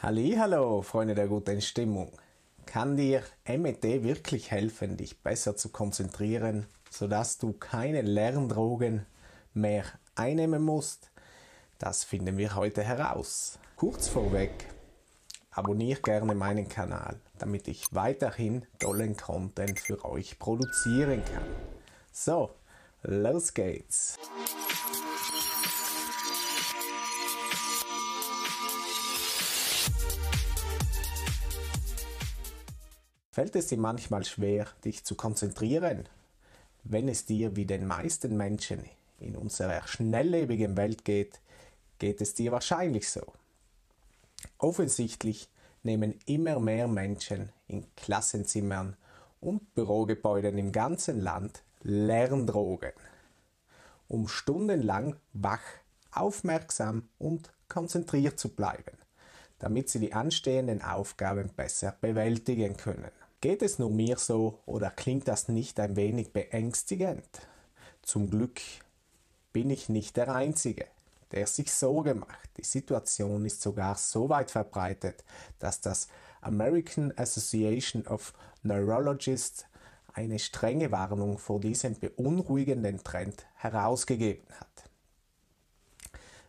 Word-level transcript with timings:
Hallo, 0.00 0.82
Freunde 0.82 1.16
der 1.16 1.26
guten 1.26 1.60
Stimmung. 1.60 2.12
Kann 2.66 2.96
dir 2.96 3.24
MET 3.48 3.82
wirklich 3.82 4.52
helfen, 4.52 4.96
dich 4.96 5.24
besser 5.24 5.56
zu 5.56 5.70
konzentrieren, 5.70 6.66
sodass 6.88 7.38
du 7.38 7.52
keine 7.52 8.02
Lerndrogen 8.02 9.06
mehr 9.54 9.82
einnehmen 10.14 10.62
musst? 10.62 11.10
Das 11.80 12.04
finden 12.04 12.36
wir 12.36 12.54
heute 12.54 12.84
heraus. 12.84 13.58
Kurz 13.74 14.06
vorweg, 14.06 14.68
abonniere 15.50 16.00
gerne 16.00 16.32
meinen 16.32 16.68
Kanal, 16.68 17.20
damit 17.36 17.66
ich 17.66 17.92
weiterhin 17.92 18.64
tollen 18.78 19.16
Content 19.16 19.80
für 19.80 20.04
euch 20.04 20.38
produzieren 20.38 21.24
kann. 21.24 21.48
So, 22.12 22.50
los 23.02 23.52
geht's! 23.52 24.16
Fällt 33.38 33.54
es 33.54 33.68
dir 33.68 33.78
manchmal 33.78 34.24
schwer, 34.24 34.66
dich 34.84 35.04
zu 35.04 35.14
konzentrieren? 35.14 36.08
Wenn 36.82 37.06
es 37.06 37.24
dir 37.24 37.54
wie 37.54 37.66
den 37.66 37.86
meisten 37.86 38.36
Menschen 38.36 38.82
in 39.20 39.36
unserer 39.36 39.86
schnelllebigen 39.86 40.76
Welt 40.76 41.04
geht, 41.04 41.38
geht 42.00 42.20
es 42.20 42.34
dir 42.34 42.50
wahrscheinlich 42.50 43.08
so. 43.08 43.22
Offensichtlich 44.58 45.48
nehmen 45.84 46.18
immer 46.26 46.58
mehr 46.58 46.88
Menschen 46.88 47.52
in 47.68 47.86
Klassenzimmern 47.94 48.96
und 49.40 49.72
Bürogebäuden 49.72 50.58
im 50.58 50.72
ganzen 50.72 51.20
Land 51.20 51.62
Lerndrogen, 51.82 52.90
um 54.08 54.26
stundenlang 54.26 55.14
wach, 55.32 55.62
aufmerksam 56.10 57.08
und 57.20 57.52
konzentriert 57.68 58.40
zu 58.40 58.48
bleiben, 58.48 58.98
damit 59.60 59.90
sie 59.90 60.00
die 60.00 60.12
anstehenden 60.12 60.82
Aufgaben 60.82 61.50
besser 61.54 61.96
bewältigen 62.00 62.76
können. 62.76 63.12
Geht 63.40 63.62
es 63.62 63.78
nur 63.78 63.90
mir 63.90 64.18
so 64.18 64.58
oder 64.66 64.90
klingt 64.90 65.28
das 65.28 65.46
nicht 65.46 65.78
ein 65.78 65.94
wenig 65.94 66.32
beängstigend? 66.32 67.28
Zum 68.02 68.30
Glück 68.30 68.60
bin 69.52 69.70
ich 69.70 69.88
nicht 69.88 70.16
der 70.16 70.34
Einzige, 70.34 70.86
der 71.30 71.46
sich 71.46 71.72
Sorge 71.72 72.16
macht. 72.16 72.50
Die 72.56 72.64
Situation 72.64 73.44
ist 73.44 73.62
sogar 73.62 73.94
so 73.94 74.28
weit 74.28 74.50
verbreitet, 74.50 75.22
dass 75.60 75.80
das 75.80 76.08
American 76.40 77.12
Association 77.16 78.08
of 78.08 78.34
Neurologists 78.64 79.66
eine 80.14 80.40
strenge 80.40 80.90
Warnung 80.90 81.38
vor 81.38 81.60
diesem 81.60 81.96
beunruhigenden 81.96 83.04
Trend 83.04 83.46
herausgegeben 83.54 84.48
hat. 84.58 84.90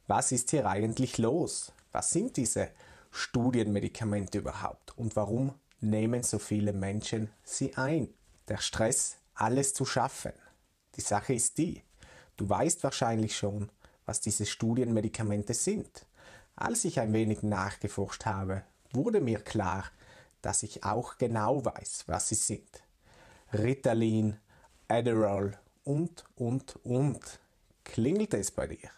Was 0.07 0.31
ist 0.31 0.49
hier 0.49 0.65
eigentlich 0.65 1.19
los? 1.19 1.71
Was 1.91 2.09
sind 2.09 2.35
diese 2.35 2.69
Studienmedikamente 3.11 4.39
überhaupt 4.39 4.97
und 4.97 5.15
warum 5.15 5.53
nehmen 5.81 6.23
so 6.23 6.39
viele 6.39 6.73
Menschen 6.73 7.29
sie 7.43 7.75
ein. 7.75 8.13
Der 8.47 8.57
Stress, 8.57 9.17
alles 9.33 9.73
zu 9.73 9.85
schaffen. 9.85 10.33
Die 10.95 11.01
Sache 11.01 11.33
ist 11.33 11.57
die, 11.57 11.83
du 12.37 12.49
weißt 12.49 12.83
wahrscheinlich 12.83 13.37
schon, 13.37 13.71
was 14.05 14.21
diese 14.21 14.45
Studienmedikamente 14.45 15.53
sind. 15.53 16.05
Als 16.55 16.83
ich 16.83 16.99
ein 16.99 17.13
wenig 17.13 17.43
nachgeforscht 17.43 18.25
habe, 18.25 18.63
wurde 18.91 19.21
mir 19.21 19.39
klar, 19.39 19.85
dass 20.41 20.63
ich 20.63 20.83
auch 20.83 21.17
genau 21.17 21.63
weiß, 21.63 22.05
was 22.07 22.29
sie 22.29 22.35
sind. 22.35 22.83
Ritalin, 23.53 24.37
Adderall 24.87 25.57
und, 25.83 26.25
und, 26.35 26.75
und. 26.83 27.39
Klingelt 27.83 28.33
es 28.33 28.51
bei 28.51 28.67
dir? 28.67 28.89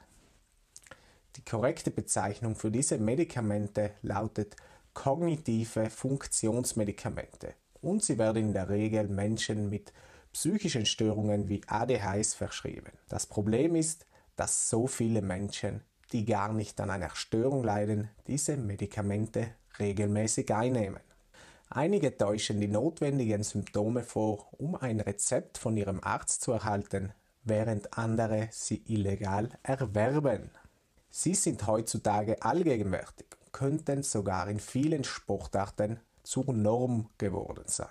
Die 1.35 1.43
korrekte 1.43 1.91
Bezeichnung 1.91 2.55
für 2.55 2.71
diese 2.71 2.97
Medikamente 2.97 3.91
lautet 4.01 4.55
kognitive 4.93 5.89
Funktionsmedikamente 5.89 7.55
und 7.81 8.03
sie 8.03 8.17
werden 8.17 8.47
in 8.47 8.53
der 8.53 8.69
Regel 8.69 9.07
Menschen 9.07 9.69
mit 9.69 9.93
psychischen 10.33 10.85
Störungen 10.85 11.49
wie 11.49 11.61
ADHS 11.67 12.33
verschrieben. 12.33 12.91
Das 13.09 13.25
Problem 13.25 13.75
ist, 13.75 14.05
dass 14.35 14.69
so 14.69 14.87
viele 14.87 15.21
Menschen, 15.21 15.81
die 16.11 16.25
gar 16.25 16.53
nicht 16.53 16.79
an 16.79 16.89
einer 16.89 17.15
Störung 17.15 17.63
leiden, 17.63 18.09
diese 18.27 18.57
Medikamente 18.57 19.55
regelmäßig 19.79 20.53
einnehmen. 20.53 21.01
Einige 21.69 22.17
täuschen 22.17 22.59
die 22.59 22.67
notwendigen 22.67 23.43
Symptome 23.43 24.03
vor, 24.03 24.49
um 24.59 24.75
ein 24.75 24.99
Rezept 24.99 25.57
von 25.57 25.77
ihrem 25.77 26.01
Arzt 26.03 26.41
zu 26.41 26.51
erhalten, 26.51 27.13
während 27.43 27.97
andere 27.97 28.49
sie 28.51 28.83
illegal 28.87 29.49
erwerben. 29.63 30.51
Sie 31.09 31.33
sind 31.33 31.65
heutzutage 31.67 32.41
allgegenwärtig 32.41 33.27
könnten 33.51 34.03
sogar 34.03 34.47
in 34.47 34.59
vielen 34.59 35.03
Sportarten 35.03 35.99
zur 36.23 36.53
Norm 36.53 37.09
geworden 37.17 37.65
sein. 37.67 37.87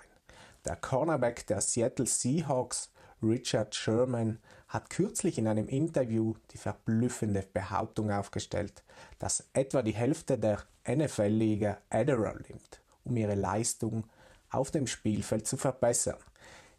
Der 0.65 0.75
Cornerback 0.75 1.47
der 1.47 1.61
Seattle 1.61 2.05
Seahawks, 2.05 2.91
Richard 3.23 3.75
Sherman, 3.75 4.39
hat 4.67 4.89
kürzlich 4.89 5.37
in 5.37 5.47
einem 5.47 5.67
Interview 5.67 6.35
die 6.51 6.57
verblüffende 6.57 7.45
Behauptung 7.53 8.11
aufgestellt, 8.11 8.83
dass 9.19 9.49
etwa 9.53 9.81
die 9.81 9.93
Hälfte 9.93 10.37
der 10.37 10.63
NFL-Liga 10.87 11.77
Adderall 11.89 12.43
nimmt, 12.47 12.81
um 13.03 13.17
ihre 13.17 13.35
Leistung 13.35 14.05
auf 14.49 14.71
dem 14.71 14.87
Spielfeld 14.87 15.47
zu 15.47 15.57
verbessern. 15.57 16.17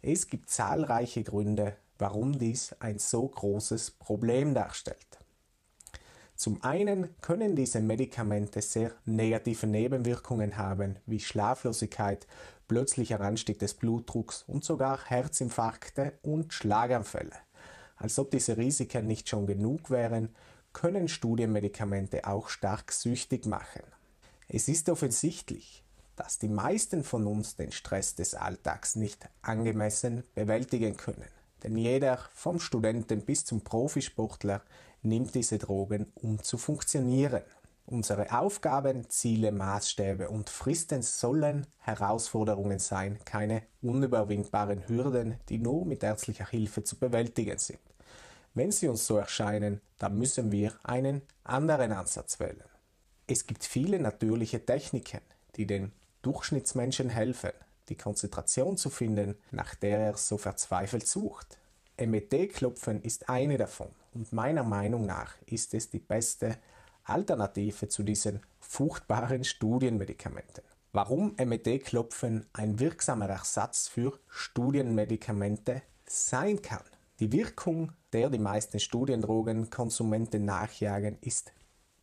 Es 0.01 0.27
gibt 0.27 0.49
zahlreiche 0.49 1.23
Gründe, 1.23 1.77
warum 1.97 2.37
dies 2.37 2.73
ein 2.79 2.99
so 2.99 3.27
großes 3.27 3.91
Problem 3.91 4.53
darstellt. 4.53 5.22
Zum 6.43 6.61
einen 6.61 7.07
können 7.21 7.55
diese 7.55 7.79
Medikamente 7.79 8.61
sehr 8.61 8.91
negative 9.05 9.65
Nebenwirkungen 9.65 10.57
haben, 10.57 10.97
wie 11.05 11.21
Schlaflosigkeit, 11.21 12.27
plötzlicher 12.67 13.21
Anstieg 13.21 13.59
des 13.59 13.73
Blutdrucks 13.75 14.43
und 14.45 14.65
sogar 14.65 15.05
Herzinfarkte 15.05 16.11
und 16.21 16.51
Schlaganfälle. 16.51 17.37
Als 17.95 18.19
ob 18.19 18.29
diese 18.31 18.57
Risiken 18.57 19.07
nicht 19.07 19.29
schon 19.29 19.47
genug 19.47 19.89
wären, 19.89 20.35
können 20.73 21.07
Studienmedikamente 21.07 22.27
auch 22.27 22.49
stark 22.49 22.91
süchtig 22.91 23.45
machen. 23.45 23.83
Es 24.49 24.67
ist 24.67 24.89
offensichtlich, 24.89 25.85
dass 26.17 26.39
die 26.39 26.49
meisten 26.49 27.05
von 27.05 27.25
uns 27.25 27.55
den 27.55 27.71
Stress 27.71 28.15
des 28.15 28.35
Alltags 28.35 28.97
nicht 28.97 29.29
angemessen 29.43 30.25
bewältigen 30.35 30.97
können. 30.97 31.29
Denn 31.63 31.77
jeder, 31.77 32.19
vom 32.33 32.59
Studenten 32.59 33.21
bis 33.21 33.45
zum 33.45 33.61
Profisportler, 33.61 34.61
nimmt 35.03 35.35
diese 35.35 35.57
Drogen, 35.57 36.11
um 36.15 36.41
zu 36.41 36.57
funktionieren. 36.57 37.41
Unsere 37.85 38.31
Aufgaben, 38.31 39.09
Ziele, 39.09 39.51
Maßstäbe 39.51 40.29
und 40.29 40.49
Fristen 40.49 41.01
sollen 41.01 41.67
Herausforderungen 41.79 42.79
sein, 42.79 43.19
keine 43.25 43.63
unüberwindbaren 43.81 44.87
Hürden, 44.87 45.35
die 45.49 45.59
nur 45.59 45.85
mit 45.85 46.01
ärztlicher 46.01 46.47
Hilfe 46.47 46.83
zu 46.83 46.97
bewältigen 46.97 47.57
sind. 47.57 47.79
Wenn 48.53 48.71
sie 48.71 48.87
uns 48.87 49.05
so 49.05 49.17
erscheinen, 49.17 49.81
dann 49.97 50.17
müssen 50.17 50.51
wir 50.51 50.73
einen 50.83 51.23
anderen 51.43 51.91
Ansatz 51.91 52.39
wählen. 52.39 52.63
Es 53.27 53.47
gibt 53.47 53.65
viele 53.65 53.99
natürliche 53.99 54.65
Techniken, 54.65 55.21
die 55.55 55.65
den 55.65 55.91
Durchschnittsmenschen 56.21 57.09
helfen, 57.09 57.51
die 57.89 57.97
Konzentration 57.97 58.77
zu 58.77 58.89
finden, 58.89 59.35
nach 59.51 59.75
der 59.75 59.99
er 59.99 60.17
so 60.17 60.37
verzweifelt 60.37 61.05
sucht. 61.05 61.57
MET-Klopfen 61.97 63.01
ist 63.01 63.27
eine 63.27 63.57
davon 63.57 63.89
und 64.13 64.33
meiner 64.33 64.63
Meinung 64.63 65.05
nach 65.05 65.35
ist 65.45 65.73
es 65.73 65.89
die 65.89 65.99
beste 65.99 66.57
Alternative 67.03 67.87
zu 67.87 68.03
diesen 68.03 68.41
furchtbaren 68.59 69.43
Studienmedikamenten. 69.43 70.63
Warum 70.91 71.35
MET-Klopfen 71.35 72.45
ein 72.53 72.79
wirksamer 72.79 73.29
Ersatz 73.29 73.87
für 73.87 74.19
Studienmedikamente 74.27 75.81
sein 76.05 76.61
kann. 76.61 76.83
Die 77.19 77.31
Wirkung, 77.31 77.91
der 78.11 78.29
die 78.29 78.39
meisten 78.39 78.79
Studiendrogenkonsumenten 78.79 80.45
nachjagen, 80.45 81.17
ist 81.21 81.51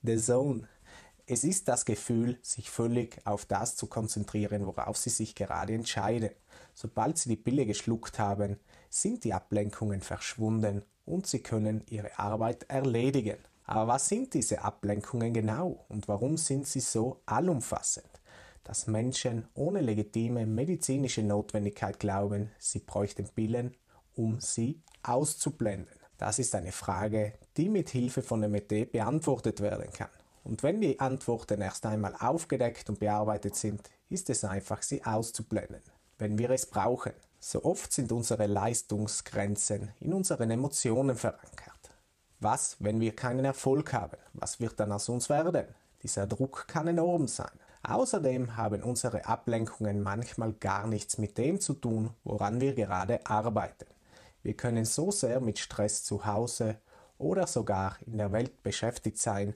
The 0.02 0.16
Zone. 0.16 0.68
Es 1.26 1.44
ist 1.44 1.68
das 1.68 1.84
Gefühl, 1.84 2.38
sich 2.42 2.70
völlig 2.70 3.24
auf 3.24 3.44
das 3.44 3.76
zu 3.76 3.86
konzentrieren, 3.86 4.66
worauf 4.66 4.96
sie 4.96 5.10
sich 5.10 5.36
gerade 5.36 5.74
entscheiden. 5.74 6.30
Sobald 6.74 7.18
sie 7.18 7.28
die 7.28 7.36
Pille 7.36 7.66
geschluckt 7.66 8.18
haben, 8.18 8.58
sind 8.88 9.22
die 9.22 9.32
Ablenkungen 9.32 10.00
verschwunden 10.00 10.84
und 11.04 11.26
sie 11.26 11.42
können 11.42 11.84
ihre 11.88 12.18
Arbeit 12.18 12.64
erledigen. 12.68 13.38
Aber 13.64 13.86
was 13.92 14.08
sind 14.08 14.34
diese 14.34 14.62
Ablenkungen 14.62 15.32
genau 15.32 15.84
und 15.88 16.08
warum 16.08 16.36
sind 16.36 16.66
sie 16.66 16.80
so 16.80 17.20
allumfassend? 17.26 18.10
Dass 18.64 18.86
Menschen 18.86 19.48
ohne 19.54 19.80
legitime 19.80 20.44
medizinische 20.46 21.22
Notwendigkeit 21.22 21.98
glauben, 22.00 22.50
sie 22.58 22.80
bräuchten 22.80 23.28
Pillen, 23.28 23.76
um 24.14 24.40
sie 24.40 24.82
auszublenden. 25.02 25.94
Das 26.18 26.38
ist 26.38 26.54
eine 26.54 26.72
Frage, 26.72 27.34
die 27.56 27.68
mit 27.68 27.90
Hilfe 27.90 28.22
von 28.22 28.40
MT 28.40 28.92
beantwortet 28.92 29.60
werden 29.60 29.90
kann. 29.92 30.10
Und 30.42 30.62
wenn 30.62 30.80
die 30.80 30.98
Antworten 30.98 31.60
erst 31.60 31.86
einmal 31.86 32.14
aufgedeckt 32.18 32.88
und 32.88 32.98
bearbeitet 32.98 33.56
sind, 33.56 33.82
ist 34.08 34.30
es 34.30 34.44
einfach, 34.44 34.82
sie 34.82 35.04
auszublenden, 35.04 35.82
wenn 36.18 36.38
wir 36.38 36.50
es 36.50 36.66
brauchen. 36.66 37.12
So 37.42 37.64
oft 37.64 37.90
sind 37.90 38.12
unsere 38.12 38.46
Leistungsgrenzen 38.46 39.92
in 39.98 40.12
unseren 40.12 40.50
Emotionen 40.50 41.16
verankert. 41.16 41.90
Was, 42.38 42.76
wenn 42.80 43.00
wir 43.00 43.16
keinen 43.16 43.46
Erfolg 43.46 43.94
haben? 43.94 44.18
Was 44.34 44.60
wird 44.60 44.78
dann 44.78 44.92
aus 44.92 45.08
uns 45.08 45.30
werden? 45.30 45.66
Dieser 46.02 46.26
Druck 46.26 46.68
kann 46.68 46.86
enorm 46.86 47.28
sein. 47.28 47.50
Außerdem 47.82 48.58
haben 48.58 48.82
unsere 48.82 49.24
Ablenkungen 49.24 50.02
manchmal 50.02 50.52
gar 50.52 50.86
nichts 50.86 51.16
mit 51.16 51.38
dem 51.38 51.60
zu 51.60 51.72
tun, 51.72 52.10
woran 52.24 52.60
wir 52.60 52.74
gerade 52.74 53.24
arbeiten. 53.24 53.86
Wir 54.42 54.54
können 54.54 54.84
so 54.84 55.10
sehr 55.10 55.40
mit 55.40 55.58
Stress 55.58 56.04
zu 56.04 56.26
Hause 56.26 56.76
oder 57.16 57.46
sogar 57.46 57.96
in 58.06 58.18
der 58.18 58.32
Welt 58.32 58.62
beschäftigt 58.62 59.18
sein, 59.18 59.54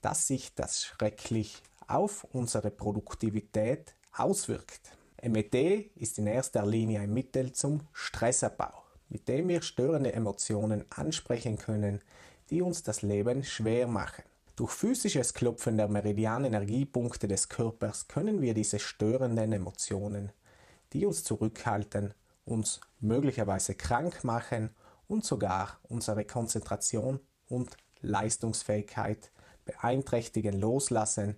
dass 0.00 0.28
sich 0.28 0.54
das 0.54 0.84
schrecklich 0.84 1.60
auf 1.88 2.24
unsere 2.32 2.70
Produktivität 2.70 3.94
auswirkt. 4.12 4.96
MET 5.28 5.54
ist 5.96 6.18
in 6.18 6.26
erster 6.26 6.64
Linie 6.64 7.00
ein 7.00 7.12
Mittel 7.12 7.52
zum 7.52 7.80
Stressabbau, 7.92 8.84
mit 9.08 9.28
dem 9.28 9.48
wir 9.48 9.62
störende 9.62 10.12
Emotionen 10.12 10.84
ansprechen 10.90 11.58
können, 11.58 12.00
die 12.50 12.62
uns 12.62 12.82
das 12.82 13.02
Leben 13.02 13.42
schwer 13.42 13.86
machen. 13.86 14.24
Durch 14.54 14.70
physisches 14.70 15.34
Klopfen 15.34 15.76
der 15.76 15.88
Meridian-Energiepunkte 15.88 17.28
des 17.28 17.48
Körpers 17.48 18.08
können 18.08 18.40
wir 18.40 18.54
diese 18.54 18.78
störenden 18.78 19.52
Emotionen, 19.52 20.32
die 20.92 21.04
uns 21.04 21.24
zurückhalten, 21.24 22.14
uns 22.44 22.80
möglicherweise 23.00 23.74
krank 23.74 24.22
machen 24.22 24.70
und 25.08 25.24
sogar 25.24 25.78
unsere 25.88 26.24
Konzentration 26.24 27.20
und 27.48 27.76
Leistungsfähigkeit 28.00 29.30
beeinträchtigen, 29.64 30.58
loslassen, 30.60 31.36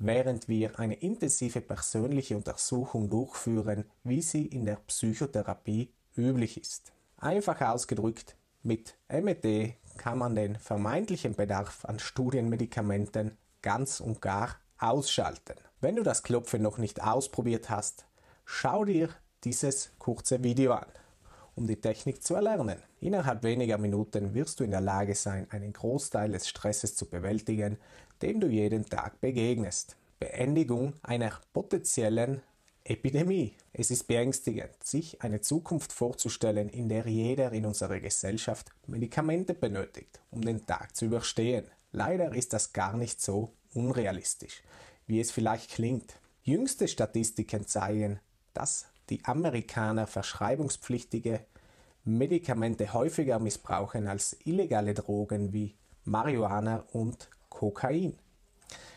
während 0.00 0.48
wir 0.48 0.78
eine 0.80 0.94
intensive 0.94 1.60
persönliche 1.60 2.36
Untersuchung 2.36 3.08
durchführen, 3.08 3.84
wie 4.02 4.22
sie 4.22 4.46
in 4.46 4.64
der 4.64 4.76
Psychotherapie 4.86 5.92
üblich 6.16 6.60
ist. 6.60 6.92
Einfach 7.18 7.60
ausgedrückt, 7.60 8.34
mit 8.62 8.96
MET 9.08 9.74
kann 9.98 10.18
man 10.18 10.34
den 10.34 10.56
vermeintlichen 10.56 11.34
Bedarf 11.34 11.84
an 11.84 11.98
Studienmedikamenten 11.98 13.36
ganz 13.62 14.00
und 14.00 14.22
gar 14.22 14.56
ausschalten. 14.78 15.56
Wenn 15.80 15.96
du 15.96 16.02
das 16.02 16.22
Klopfen 16.22 16.62
noch 16.62 16.78
nicht 16.78 17.02
ausprobiert 17.02 17.68
hast, 17.68 18.06
schau 18.46 18.86
dir 18.86 19.10
dieses 19.44 19.92
kurze 19.98 20.42
Video 20.42 20.72
an, 20.72 20.88
um 21.54 21.66
die 21.66 21.80
Technik 21.80 22.22
zu 22.22 22.34
erlernen. 22.34 22.82
Innerhalb 23.00 23.42
weniger 23.42 23.76
Minuten 23.76 24.34
wirst 24.34 24.60
du 24.60 24.64
in 24.64 24.70
der 24.70 24.80
Lage 24.80 25.14
sein, 25.14 25.46
einen 25.50 25.74
Großteil 25.74 26.32
des 26.32 26.48
Stresses 26.48 26.96
zu 26.96 27.08
bewältigen, 27.08 27.78
dem 28.22 28.40
du 28.40 28.48
jeden 28.48 28.86
Tag 28.86 29.20
begegnest. 29.20 29.96
Beendigung 30.18 30.94
einer 31.02 31.32
potenziellen 31.52 32.42
Epidemie. 32.84 33.54
Es 33.72 33.90
ist 33.90 34.06
beängstigend, 34.06 34.82
sich 34.82 35.22
eine 35.22 35.40
Zukunft 35.40 35.92
vorzustellen, 35.92 36.68
in 36.68 36.88
der 36.88 37.06
jeder 37.06 37.52
in 37.52 37.66
unserer 37.66 38.00
Gesellschaft 38.00 38.70
Medikamente 38.86 39.54
benötigt, 39.54 40.20
um 40.30 40.42
den 40.42 40.66
Tag 40.66 40.96
zu 40.96 41.06
überstehen. 41.06 41.64
Leider 41.92 42.34
ist 42.34 42.52
das 42.52 42.72
gar 42.72 42.96
nicht 42.96 43.20
so 43.20 43.52
unrealistisch, 43.74 44.62
wie 45.06 45.20
es 45.20 45.30
vielleicht 45.30 45.70
klingt. 45.70 46.14
Jüngste 46.42 46.88
Statistiken 46.88 47.66
zeigen, 47.66 48.20
dass 48.54 48.86
die 49.08 49.24
Amerikaner 49.24 50.06
verschreibungspflichtige 50.06 51.40
Medikamente 52.04 52.92
häufiger 52.92 53.38
missbrauchen 53.38 54.08
als 54.08 54.36
illegale 54.44 54.94
Drogen 54.94 55.52
wie 55.52 55.74
Marihuana 56.04 56.84
und 56.92 57.28
Kokain. 57.60 58.18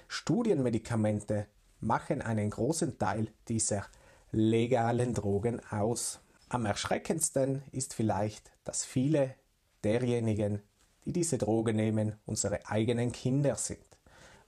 Studienmedikamente 0.08 1.48
machen 1.82 2.22
einen 2.22 2.50
großen 2.50 2.98
Teil 2.98 3.28
dieser 3.50 3.86
legalen 4.32 5.14
Drogen 5.14 5.60
aus. 5.70 6.22
Am 6.48 6.66
erschreckendsten 6.66 7.64
ist 7.74 7.94
vielleicht, 7.94 8.54
dass 8.64 8.86
viele 8.86 9.36
derjenigen, 9.84 10.62
die 11.04 11.12
diese 11.12 11.38
Drogen 11.38 11.76
nehmen, 11.76 12.16
unsere 12.26 12.66
eigenen 12.66 13.12
Kinder 13.12 13.56
sind. 13.56 13.86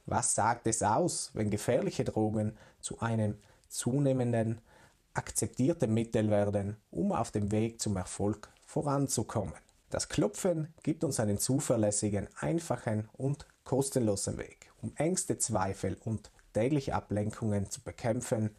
Was 0.05 0.33
sagt 0.33 0.65
es 0.67 0.81
aus, 0.81 1.31
wenn 1.33 1.49
gefährliche 1.49 2.05
Drogen 2.05 2.57
zu 2.79 3.01
einem 3.01 3.37
zunehmenden 3.67 4.61
akzeptierten 5.13 5.93
Mittel 5.93 6.29
werden, 6.29 6.77
um 6.89 7.11
auf 7.11 7.31
dem 7.31 7.51
Weg 7.51 7.81
zum 7.81 7.97
Erfolg 7.97 8.47
voranzukommen? 8.65 9.55
Das 9.89 10.07
Klopfen 10.07 10.73
gibt 10.83 11.03
uns 11.03 11.19
einen 11.19 11.37
zuverlässigen, 11.37 12.29
einfachen 12.39 13.09
und 13.11 13.45
kostenlosen 13.65 14.37
Weg, 14.37 14.71
um 14.81 14.93
Ängste, 14.95 15.37
Zweifel 15.37 15.97
und 16.05 16.31
tägliche 16.53 16.95
Ablenkungen 16.95 17.69
zu 17.69 17.81
bekämpfen, 17.81 18.55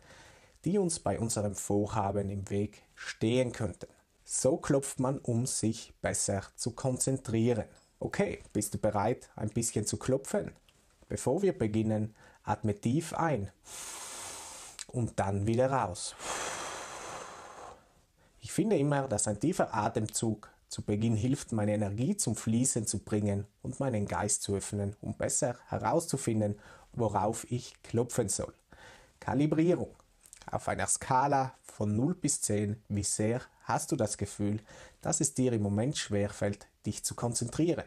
die 0.65 0.79
uns 0.79 0.99
bei 0.99 1.19
unserem 1.19 1.55
Vorhaben 1.55 2.29
im 2.29 2.51
Weg 2.51 2.83
stehen 2.95 3.53
könnten. 3.53 3.87
So 4.25 4.57
klopft 4.57 5.01
man, 5.01 5.19
um 5.19 5.47
sich 5.47 5.95
besser 6.03 6.43
zu 6.57 6.73
konzentrieren. 6.73 7.65
Okay, 8.01 8.41
bist 8.53 8.75
du 8.75 8.79
bereit, 8.79 9.31
ein 9.37 9.51
bisschen 9.51 9.87
zu 9.87 9.97
klopfen? 9.97 10.53
Bevor 11.09 11.43
wir 11.43 11.57
beginnen, 11.57 12.15
atme 12.43 12.75
tief 12.75 13.15
ein 13.15 13.51
und 14.89 15.19
dann 15.19 15.47
wieder 15.47 15.71
raus. 15.71 16.17
Ich 18.41 18.53
finde 18.53 18.77
immer, 18.77 19.07
dass 19.09 19.29
ein 19.29 19.39
tiefer 19.39 19.73
Atemzug 19.73 20.51
zu 20.69 20.83
Beginn 20.83 21.17
hilft, 21.17 21.53
meine 21.53 21.75
Energie 21.75 22.17
zum 22.17 22.37
Fließen 22.37 22.87
zu 22.87 22.99
bringen 22.99 23.47
und 23.63 23.81
meinen 23.81 24.07
Geist 24.07 24.43
zu 24.43 24.57
öffnen, 24.57 24.97
um 25.01 25.15
besser 25.15 25.57
herauszufinden, 25.69 26.59
worauf 26.93 27.51
ich 27.51 27.83
klopfen 27.83 28.29
soll. 28.29 28.55
Kalibrierung. 29.21 29.95
Auf 30.51 30.69
einer 30.69 30.87
Skala 30.87 31.55
von 31.63 31.97
0 31.97 32.15
bis 32.15 32.41
10, 32.43 32.83
wie 32.89 33.03
sehr 33.03 33.41
hast 33.63 33.91
du 33.91 33.97
das 33.97 34.17
Gefühl, 34.17 34.61
dass 35.01 35.21
es 35.21 35.35
dir 35.35 35.53
im 35.53 35.63
Moment 35.63 35.99
schwerfällt, 35.99 36.69
dich 36.85 37.05
zu 37.05 37.15
konzentrieren? 37.15 37.87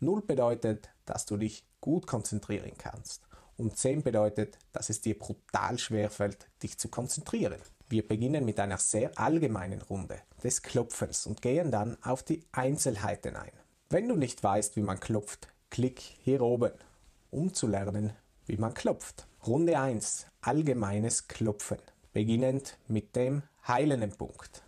0 0.00 0.22
bedeutet, 0.22 0.88
dass 1.04 1.26
du 1.26 1.36
dich 1.36 1.64
gut 1.80 2.06
konzentrieren 2.06 2.72
kannst. 2.78 3.25
Und 3.56 3.76
10 3.76 4.02
bedeutet, 4.02 4.58
dass 4.72 4.90
es 4.90 5.00
dir 5.00 5.18
brutal 5.18 5.78
schwerfällt, 5.78 6.46
dich 6.62 6.78
zu 6.78 6.88
konzentrieren. 6.88 7.60
Wir 7.88 8.06
beginnen 8.06 8.44
mit 8.44 8.60
einer 8.60 8.78
sehr 8.78 9.18
allgemeinen 9.18 9.80
Runde 9.80 10.20
des 10.42 10.62
Klopfens 10.62 11.26
und 11.26 11.40
gehen 11.40 11.70
dann 11.70 11.96
auf 12.02 12.22
die 12.22 12.44
Einzelheiten 12.52 13.36
ein. 13.36 13.52
Wenn 13.88 14.08
du 14.08 14.16
nicht 14.16 14.42
weißt, 14.42 14.76
wie 14.76 14.82
man 14.82 15.00
klopft, 15.00 15.48
klick 15.70 16.00
hier 16.00 16.42
oben, 16.42 16.72
um 17.30 17.54
zu 17.54 17.66
lernen, 17.66 18.12
wie 18.46 18.56
man 18.56 18.74
klopft. 18.74 19.26
Runde 19.46 19.78
1. 19.78 20.26
Allgemeines 20.40 21.28
Klopfen. 21.28 21.78
Beginnend 22.12 22.76
mit 22.88 23.14
dem 23.14 23.42
heilenden 23.66 24.10
Punkt. 24.10 24.62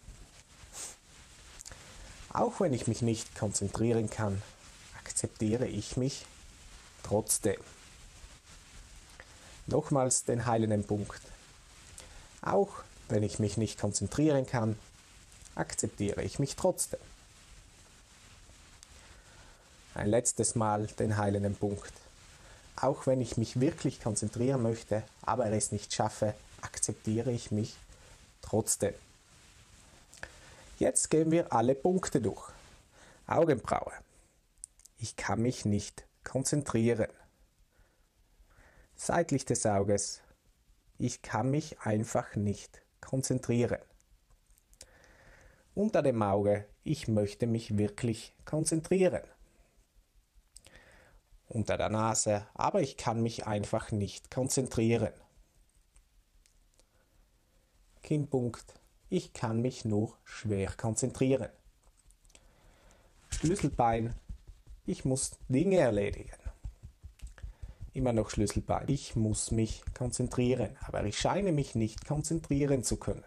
Auch 2.32 2.60
wenn 2.60 2.72
ich 2.72 2.86
mich 2.86 3.02
nicht 3.02 3.34
konzentrieren 3.34 4.08
kann, 4.10 4.40
akzeptiere 4.98 5.66
ich 5.66 5.96
mich 5.96 6.24
trotzdem. 7.02 7.58
Nochmals 9.68 10.24
den 10.24 10.46
heilenden 10.46 10.84
Punkt. 10.84 11.20
Auch 12.40 12.70
wenn 13.10 13.22
ich 13.22 13.38
mich 13.38 13.58
nicht 13.58 13.78
konzentrieren 13.78 14.46
kann, 14.46 14.78
akzeptiere 15.54 16.22
ich 16.22 16.38
mich 16.38 16.56
trotzdem. 16.56 17.00
Ein 19.94 20.08
letztes 20.08 20.54
Mal 20.54 20.86
den 20.86 21.18
heilenden 21.18 21.54
Punkt. 21.54 21.92
Auch 22.76 23.06
wenn 23.06 23.20
ich 23.20 23.36
mich 23.36 23.60
wirklich 23.60 24.00
konzentrieren 24.00 24.62
möchte, 24.62 25.02
aber 25.20 25.52
es 25.52 25.70
nicht 25.70 25.92
schaffe, 25.92 26.34
akzeptiere 26.62 27.30
ich 27.30 27.50
mich 27.50 27.76
trotzdem. 28.40 28.94
Jetzt 30.78 31.10
gehen 31.10 31.30
wir 31.30 31.52
alle 31.52 31.74
Punkte 31.74 32.22
durch. 32.22 32.48
Augenbraue. 33.26 33.92
Ich 34.98 35.16
kann 35.16 35.42
mich 35.42 35.66
nicht 35.66 36.04
konzentrieren. 36.24 37.08
Seitlich 39.00 39.46
des 39.46 39.64
Auges. 39.64 40.20
Ich 40.98 41.22
kann 41.22 41.50
mich 41.50 41.80
einfach 41.80 42.36
nicht 42.36 42.82
konzentrieren. 43.00 43.78
Unter 45.74 46.02
dem 46.02 46.20
Auge. 46.20 46.66
Ich 46.84 47.08
möchte 47.08 47.46
mich 47.46 47.78
wirklich 47.78 48.34
konzentrieren 48.44 49.22
unter 51.48 51.76
der 51.76 51.88
Nase, 51.88 52.46
aber 52.54 52.80
ich 52.82 52.96
kann 52.96 53.22
mich 53.22 53.46
einfach 53.46 53.90
nicht 53.90 54.30
konzentrieren. 54.30 55.12
Kinnpunkt. 58.02 58.74
Ich 59.10 59.32
kann 59.32 59.60
mich 59.60 59.84
nur 59.84 60.16
schwer 60.24 60.70
konzentrieren. 60.76 61.48
Schlüsselbein. 63.30 64.14
Ich 64.86 65.04
muss 65.04 65.38
Dinge 65.48 65.78
erledigen. 65.78 66.37
Immer 67.98 68.12
noch 68.12 68.30
Schlüsselbein. 68.30 68.84
Ich 68.86 69.16
muss 69.16 69.50
mich 69.50 69.82
konzentrieren, 69.92 70.76
aber 70.86 71.02
ich 71.02 71.18
scheine 71.18 71.50
mich 71.50 71.74
nicht 71.74 72.06
konzentrieren 72.06 72.84
zu 72.84 72.96
können. 72.96 73.24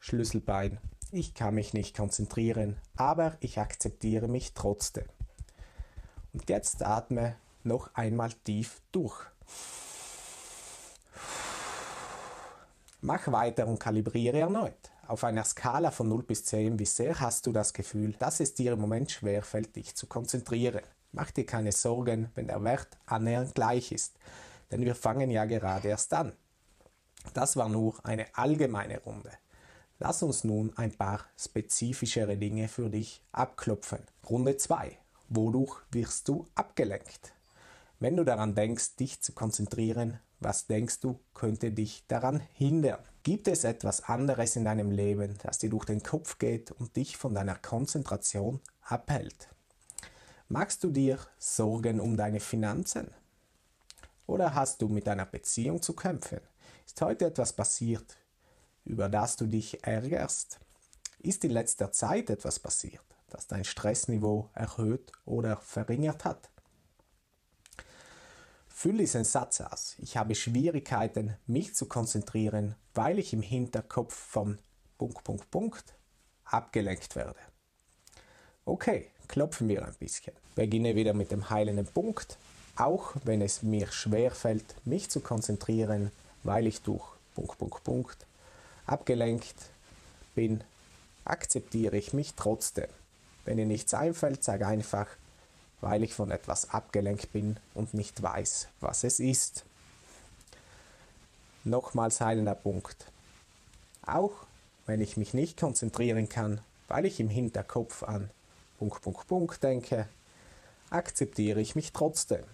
Schlüsselbein. 0.00 0.78
Ich 1.12 1.34
kann 1.34 1.54
mich 1.54 1.74
nicht 1.74 1.94
konzentrieren, 1.94 2.78
aber 2.96 3.36
ich 3.40 3.58
akzeptiere 3.58 4.28
mich 4.28 4.54
trotzdem. 4.54 5.04
Und 6.32 6.48
jetzt 6.48 6.82
atme 6.82 7.36
noch 7.64 7.94
einmal 7.94 8.30
tief 8.44 8.80
durch. 8.90 9.26
Mach 13.02 13.30
weiter 13.30 13.66
und 13.66 13.78
kalibriere 13.78 14.38
erneut. 14.40 14.90
Auf 15.06 15.22
einer 15.22 15.44
Skala 15.44 15.90
von 15.90 16.08
0 16.08 16.22
bis 16.22 16.46
10, 16.46 16.78
wie 16.78 16.86
sehr 16.86 17.20
hast 17.20 17.46
du 17.46 17.52
das 17.52 17.74
Gefühl, 17.74 18.14
dass 18.14 18.40
es 18.40 18.54
dir 18.54 18.72
im 18.72 18.80
Moment 18.80 19.10
schwerfällt, 19.10 19.76
dich 19.76 19.94
zu 19.94 20.06
konzentrieren? 20.06 20.80
Mach 21.12 21.30
dir 21.30 21.46
keine 21.46 21.72
Sorgen, 21.72 22.30
wenn 22.34 22.48
der 22.48 22.62
Wert 22.62 22.98
annähernd 23.06 23.54
gleich 23.54 23.92
ist, 23.92 24.16
denn 24.70 24.82
wir 24.82 24.94
fangen 24.94 25.30
ja 25.30 25.44
gerade 25.44 25.88
erst 25.88 26.12
an. 26.12 26.32
Das 27.34 27.56
war 27.56 27.68
nur 27.68 27.94
eine 28.04 28.26
allgemeine 28.34 29.00
Runde. 29.00 29.30
Lass 29.98 30.22
uns 30.22 30.44
nun 30.44 30.72
ein 30.76 30.96
paar 30.96 31.26
spezifischere 31.36 32.36
Dinge 32.36 32.68
für 32.68 32.88
dich 32.88 33.22
abklopfen. 33.32 33.98
Runde 34.28 34.56
2. 34.56 34.96
Wodurch 35.28 35.80
wirst 35.90 36.28
du 36.28 36.46
abgelenkt? 36.54 37.32
Wenn 37.98 38.16
du 38.16 38.24
daran 38.24 38.54
denkst, 38.54 38.96
dich 38.96 39.20
zu 39.20 39.32
konzentrieren, 39.32 40.20
was 40.40 40.68
denkst 40.68 41.00
du, 41.00 41.18
könnte 41.34 41.72
dich 41.72 42.06
daran 42.06 42.40
hindern? 42.52 43.00
Gibt 43.24 43.48
es 43.48 43.64
etwas 43.64 44.04
anderes 44.04 44.54
in 44.54 44.64
deinem 44.64 44.92
Leben, 44.92 45.36
das 45.42 45.58
dir 45.58 45.68
durch 45.68 45.84
den 45.84 46.02
Kopf 46.02 46.38
geht 46.38 46.70
und 46.70 46.94
dich 46.94 47.16
von 47.16 47.34
deiner 47.34 47.56
Konzentration 47.56 48.60
abhält? 48.82 49.48
Machst 50.50 50.82
du 50.82 50.90
dir 50.90 51.18
Sorgen 51.36 52.00
um 52.00 52.16
deine 52.16 52.40
Finanzen? 52.40 53.10
Oder 54.26 54.54
hast 54.54 54.80
du 54.80 54.88
mit 54.88 55.06
deiner 55.06 55.26
Beziehung 55.26 55.82
zu 55.82 55.92
kämpfen? 55.92 56.40
Ist 56.86 57.02
heute 57.02 57.26
etwas 57.26 57.52
passiert, 57.52 58.16
über 58.86 59.10
das 59.10 59.36
du 59.36 59.46
dich 59.46 59.84
ärgerst? 59.84 60.58
Ist 61.18 61.44
in 61.44 61.50
letzter 61.50 61.92
Zeit 61.92 62.30
etwas 62.30 62.58
passiert, 62.58 63.04
das 63.28 63.46
dein 63.46 63.64
Stressniveau 63.64 64.48
erhöht 64.54 65.12
oder 65.26 65.58
verringert 65.58 66.24
hat? 66.24 66.48
Füll 68.68 68.96
diesen 68.96 69.24
Satz 69.24 69.60
aus. 69.60 69.96
Ich 69.98 70.16
habe 70.16 70.34
Schwierigkeiten, 70.34 71.36
mich 71.46 71.74
zu 71.74 71.84
konzentrieren, 71.84 72.74
weil 72.94 73.18
ich 73.18 73.34
im 73.34 73.42
Hinterkopf 73.42 74.14
von 74.14 74.58
Punkt, 74.96 75.24
Punkt, 75.24 75.50
Punkt 75.50 75.94
abgelenkt 76.44 77.16
werde. 77.16 77.38
Okay, 78.64 79.10
klopfen 79.28 79.68
wir 79.68 79.86
ein 79.86 79.94
bisschen. 79.94 80.32
Beginne 80.54 80.96
wieder 80.96 81.14
mit 81.14 81.30
dem 81.30 81.50
heilenden 81.50 81.86
Punkt. 81.86 82.36
Auch 82.76 83.14
wenn 83.24 83.42
es 83.42 83.62
mir 83.62 83.90
schwer 83.90 84.30
fällt, 84.30 84.64
mich 84.84 85.10
zu 85.10 85.20
konzentrieren, 85.20 86.10
weil 86.42 86.66
ich 86.66 86.82
durch 86.82 87.04
Punkt, 87.34 87.58
Punkt, 87.58 87.84
Punkt 87.84 88.26
abgelenkt 88.86 89.54
bin, 90.34 90.62
akzeptiere 91.24 91.96
ich 91.96 92.12
mich 92.12 92.34
trotzdem. 92.34 92.88
Wenn 93.44 93.58
dir 93.58 93.66
nichts 93.66 93.94
einfällt, 93.94 94.42
sag 94.42 94.62
einfach, 94.62 95.06
weil 95.80 96.02
ich 96.02 96.14
von 96.14 96.30
etwas 96.30 96.70
abgelenkt 96.70 97.32
bin 97.32 97.58
und 97.74 97.94
nicht 97.94 98.22
weiß, 98.22 98.68
was 98.80 99.04
es 99.04 99.20
ist. 99.20 99.64
Nochmals 101.64 102.20
heilender 102.20 102.54
Punkt. 102.54 103.06
Auch 104.06 104.32
wenn 104.86 105.00
ich 105.00 105.16
mich 105.16 105.34
nicht 105.34 105.58
konzentrieren 105.58 106.28
kann, 106.28 106.60
weil 106.88 107.04
ich 107.04 107.20
im 107.20 107.28
Hinterkopf 107.28 108.02
an 108.02 108.30
Punkt, 108.78 109.02
Punkt, 109.02 109.26
Punkt 109.26 109.62
denke, 109.62 110.08
akzeptiere 110.90 111.60
ich 111.60 111.74
mich 111.74 111.92
trotzdem. 111.92 112.44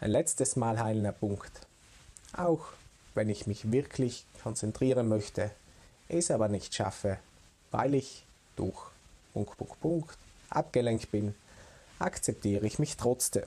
Ein 0.00 0.10
letztes 0.10 0.56
Mal 0.56 0.78
heilender 0.78 1.12
Punkt. 1.12 1.66
Auch 2.34 2.66
wenn 3.14 3.28
ich 3.28 3.46
mich 3.46 3.70
wirklich 3.70 4.26
konzentrieren 4.42 5.08
möchte, 5.08 5.50
es 6.08 6.30
aber 6.30 6.48
nicht 6.48 6.74
schaffe, 6.74 7.18
weil 7.70 7.94
ich 7.94 8.24
durch 8.56 8.78
Punkt, 9.32 9.56
Punkt, 9.58 9.80
Punkt 9.80 10.18
abgelenkt 10.48 11.10
bin, 11.10 11.34
akzeptiere 11.98 12.66
ich 12.66 12.78
mich 12.78 12.96
trotzdem. 12.96 13.46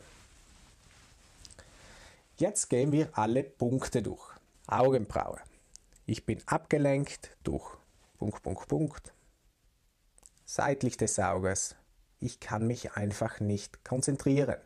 Jetzt 2.38 2.70
gehen 2.70 2.92
wir 2.92 3.10
alle 3.14 3.44
Punkte 3.44 4.02
durch. 4.02 4.24
Augenbraue. 4.68 5.40
Ich 6.06 6.26
bin 6.26 6.42
abgelenkt 6.46 7.32
durch 7.44 7.66
Punkt, 8.18 8.42
Punkt, 8.44 8.68
Punkt. 8.68 9.14
Seitlich 10.52 10.98
des 10.98 11.20
Auges. 11.20 11.76
Ich 12.20 12.40
kann 12.40 12.66
mich 12.66 12.94
einfach 12.94 13.40
nicht 13.40 13.86
konzentrieren. 13.86 14.58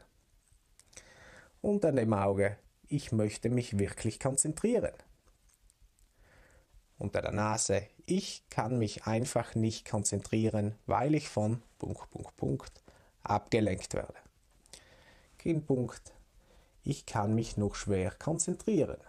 Unter 1.59 1.91
dem 1.91 2.13
Auge 2.13 2.55
ich 2.87 3.11
möchte 3.11 3.49
mich 3.49 3.77
wirklich 3.77 4.17
konzentrieren. 4.17 4.93
Unter 6.97 7.21
der 7.21 7.33
Nase, 7.33 7.85
ich 8.05 8.47
kann 8.49 8.79
mich 8.79 9.05
einfach 9.07 9.55
nicht 9.55 9.85
konzentrieren, 9.85 10.75
weil 10.85 11.15
ich 11.15 11.27
von 11.27 11.61
Punkt, 11.79 12.09
Punkt, 12.11 12.35
Punkt 12.37 12.83
abgelenkt 13.23 13.93
werde. 13.93 14.15
Kinnpunkt, 15.37 16.13
ich 16.83 17.05
kann 17.05 17.35
mich 17.35 17.57
noch 17.57 17.75
schwer 17.75 18.11
konzentrieren. 18.11 19.01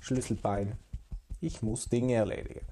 Schlüsselbein, 0.00 0.76
ich 1.40 1.62
muss 1.62 1.88
Dinge 1.88 2.14
erledigen. 2.14 2.66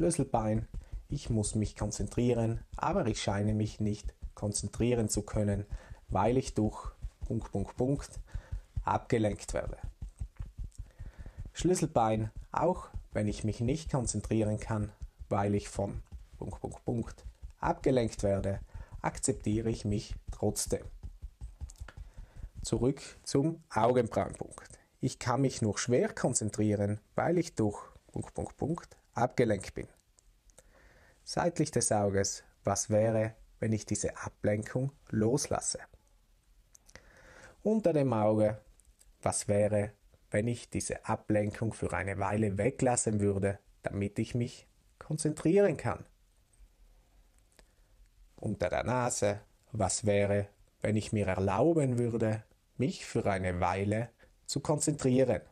Schlüsselbein, 0.00 0.66
ich 1.10 1.28
muss 1.28 1.54
mich 1.54 1.76
konzentrieren, 1.76 2.60
aber 2.74 3.06
ich 3.06 3.22
scheine 3.22 3.52
mich 3.52 3.80
nicht 3.80 4.14
konzentrieren 4.34 5.10
zu 5.10 5.20
können, 5.20 5.66
weil 6.08 6.38
ich 6.38 6.54
durch 6.54 6.92
Punkt, 7.26 7.52
Punkt, 7.52 7.76
Punkt 7.76 8.08
abgelenkt 8.82 9.52
werde. 9.52 9.76
Schlüsselbein, 11.52 12.30
auch 12.50 12.88
wenn 13.12 13.28
ich 13.28 13.44
mich 13.44 13.60
nicht 13.60 13.90
konzentrieren 13.90 14.58
kann, 14.58 14.90
weil 15.28 15.54
ich 15.54 15.68
von 15.68 16.02
Punkt, 16.38 16.62
Punkt, 16.62 16.82
Punkt 16.86 17.24
abgelenkt 17.58 18.22
werde, 18.22 18.60
akzeptiere 19.02 19.68
ich 19.68 19.84
mich 19.84 20.14
trotzdem. 20.32 20.86
Zurück 22.62 23.02
zum 23.22 23.62
Augenbrauenpunkt. 23.68 24.78
Ich 25.02 25.18
kann 25.18 25.42
mich 25.42 25.60
nur 25.60 25.76
schwer 25.76 26.10
konzentrieren, 26.10 27.00
weil 27.16 27.36
ich 27.36 27.54
durch 27.54 27.78
Punkt, 28.12 28.32
Punkt, 28.32 28.56
Punkt 28.56 28.99
abgelenkt 29.14 29.74
bin. 29.74 29.88
Seitlich 31.24 31.70
des 31.70 31.92
Auges, 31.92 32.44
was 32.64 32.90
wäre, 32.90 33.34
wenn 33.58 33.72
ich 33.72 33.86
diese 33.86 34.16
Ablenkung 34.16 34.92
loslasse? 35.10 35.78
unter 37.62 37.92
dem 37.92 38.12
Auge, 38.12 38.58
was 39.22 39.48
wäre, 39.48 39.92
wenn 40.30 40.48
ich 40.48 40.70
diese 40.70 41.04
Ablenkung 41.06 41.72
für 41.72 41.92
eine 41.92 42.18
Weile 42.18 42.56
weglassen 42.56 43.20
würde, 43.20 43.58
damit 43.82 44.18
ich 44.18 44.34
mich 44.34 44.66
konzentrieren 44.98 45.76
kann. 45.76 46.04
Unter 48.36 48.70
der 48.70 48.84
Nase, 48.84 49.40
was 49.72 50.06
wäre, 50.06 50.48
wenn 50.80 50.96
ich 50.96 51.12
mir 51.12 51.26
erlauben 51.26 51.98
würde, 51.98 52.44
mich 52.76 53.04
für 53.04 53.26
eine 53.26 53.60
Weile 53.60 54.08
zu 54.46 54.60
konzentrieren. 54.60 55.42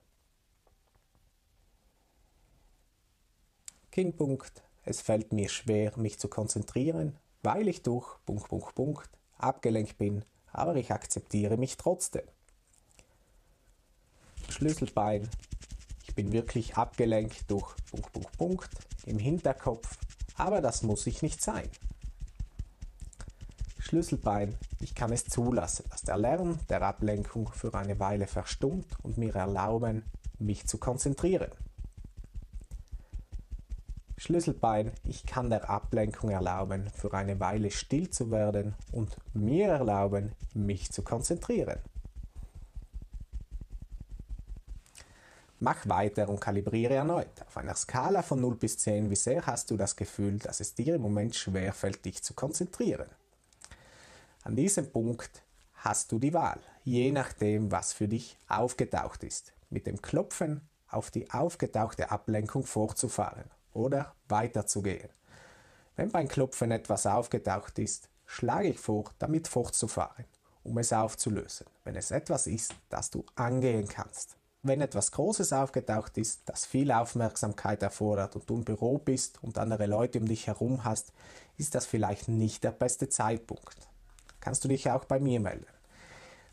Kinnpunkt, 3.99 4.63
es 4.85 5.01
fällt 5.01 5.33
mir 5.33 5.49
schwer, 5.49 5.93
mich 5.97 6.21
zu 6.21 6.29
konzentrieren, 6.29 7.17
weil 7.43 7.67
ich 7.67 7.83
durch 7.83 8.07
Punkt, 8.25 8.49
Punkt, 8.49 8.75
Punkt 8.77 9.11
abgelenkt 9.39 9.99
bin 9.99 10.25
aber 10.53 10.77
ich 10.77 10.93
akzeptiere 10.93 11.57
mich 11.57 11.77
trotzdem. 11.77 12.23
Schlüsselbein. 14.49 15.29
Ich 16.07 16.15
bin 16.15 16.31
wirklich 16.31 16.77
abgelenkt 16.77 17.51
durch 17.51 17.75
Punkt, 17.91 18.13
Punkt, 18.13 18.39
Punkt 18.39 18.71
im 19.05 19.19
Hinterkopf, 19.19 19.99
aber 20.37 20.61
das 20.61 20.85
muss 20.85 21.05
ich 21.09 21.23
nicht 21.23 21.43
sein. 21.43 21.69
Schlüsselbein. 23.81 24.55
Ich 24.79 24.95
kann 24.95 25.13
es 25.13 25.25
zulassen, 25.25 25.87
dass 25.91 26.03
der 26.03 26.19
Lärm 26.19 26.61
der 26.69 26.83
Ablenkung 26.83 27.51
für 27.53 27.75
eine 27.75 27.99
Weile 27.99 28.29
verstummt 28.29 28.87
und 29.03 29.19
mir 29.19 29.35
erlauben, 29.35 30.05
mich 30.39 30.69
zu 30.69 30.79
konzentrieren. 30.79 31.51
Schlüsselbein, 34.19 34.91
ich 35.05 35.27
kann 35.27 35.49
der 35.49 35.71
Ablenkung 35.71 36.31
erlauben, 36.31 36.91
für 36.93 37.15
eine 37.15 37.39
Weile 37.39 37.71
still 37.71 38.11
zu 38.11 38.33
werden 38.33 38.75
und 38.91 39.17
mir 39.33 39.69
erlauben, 39.69 40.33
mich 40.55 40.91
zu 40.91 41.03
konzentrieren. 41.03 41.79
Mach 45.61 45.89
weiter 45.89 46.29
und 46.29 46.41
kalibriere 46.41 46.95
erneut. 46.95 47.31
Auf 47.47 47.59
einer 47.59 47.77
Skala 47.77 48.23
von 48.23 48.41
0 48.41 48.57
bis 48.57 48.79
10, 48.79 49.09
wie 49.09 49.17
sehr 49.17 49.47
hast 49.47 49.71
du 49.71 49.77
das 49.77 49.95
Gefühl, 49.95 50.39
dass 50.39 50.59
es 50.59 50.75
dir 50.75 50.97
im 50.97 51.03
Moment 51.03 51.37
schwerfällt, 51.37 52.05
dich 52.05 52.21
zu 52.25 52.35
konzentrieren? 52.35 53.09
An 54.43 54.57
diesem 54.57 54.91
Punkt 54.91 55.43
hast 55.75 56.11
du 56.11 56.19
die 56.19 56.35
Wahl, 56.35 56.59
je 56.83 57.13
nachdem, 57.13 57.71
was 57.71 57.93
für 57.93 58.09
dich 58.09 58.37
aufgetaucht 58.49 59.23
ist, 59.23 59.53
mit 59.71 59.87
dem 59.87 60.03
Klopfen 60.03 60.69
auf 60.89 61.13
die 61.13 61.31
aufgetauchte 61.31 62.11
Ablenkung 62.11 62.65
fortzufahren 62.65 63.45
oder 63.79 64.15
weiterzugehen. 64.29 65.09
Wenn 65.97 66.11
beim 66.11 66.29
Klopfen 66.29 66.71
etwas 66.71 67.07
aufgetaucht 67.07 67.79
ist, 67.79 68.09
schlage 68.27 68.69
ich 68.69 68.79
vor, 68.79 69.05
damit 69.19 69.49
fortzufahren, 69.49 70.27
um 70.63 70.77
es 70.79 70.93
aufzulösen, 70.93 71.67
wenn 71.85 71.97
es 71.97 72.11
etwas 72.11 72.47
ist, 72.47 72.75
das 72.89 73.11
du 73.11 73.25
angehen 73.37 73.89
kannst. 73.89 74.37
Wenn 74.63 74.81
etwas 74.81 75.13
Großes 75.13 75.53
aufgetaucht 75.53 76.19
ist, 76.19 76.43
das 76.47 76.67
viel 76.67 76.91
Aufmerksamkeit 76.91 77.83
erfordert 77.83 78.35
und 78.35 78.51
du 78.51 78.57
im 78.57 78.65
Büro 78.65 78.99
bist 78.99 79.43
und 79.43 79.57
andere 79.57 79.87
Leute 79.87 80.19
um 80.19 80.27
dich 80.27 80.49
herum 80.49 80.85
hast, 80.85 81.13
ist 81.57 81.75
das 81.75 81.87
vielleicht 81.87 82.29
nicht 82.29 82.65
der 82.65 82.73
beste 82.73 83.09
Zeitpunkt. 83.09 83.89
Kannst 84.41 84.65
du 84.65 84.69
dich 84.69 84.91
auch 84.91 85.05
bei 85.05 85.21
mir 85.21 85.41
melden. 85.41 85.67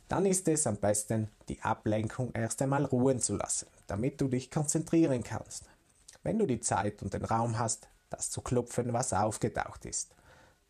Dann 0.07 0.27
ist 0.27 0.47
es 0.47 0.67
am 0.67 0.77
besten, 0.77 1.29
die 1.49 1.61
Ablenkung 1.61 2.31
erst 2.33 2.61
einmal 2.61 2.85
ruhen 2.85 3.19
zu 3.19 3.35
lassen, 3.35 3.67
damit 3.87 4.21
du 4.21 4.27
dich 4.27 4.51
konzentrieren 4.51 5.23
kannst. 5.23 5.65
Wenn 6.25 6.39
du 6.39 6.47
die 6.47 6.59
Zeit 6.59 7.03
und 7.03 7.13
den 7.13 7.23
Raum 7.23 7.59
hast, 7.59 7.87
das 8.09 8.31
zu 8.31 8.41
klopfen, 8.41 8.93
was 8.93 9.13
aufgetaucht 9.13 9.85
ist. 9.85 10.15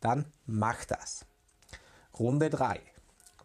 Dann 0.00 0.30
mach 0.44 0.84
das. 0.84 1.24
Runde 2.18 2.50
3. 2.50 2.78